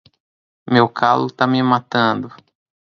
Meu 0.67 0.87
calo 0.99 1.29
tá 1.37 1.45
me 1.45 1.61
matando. 1.61 2.27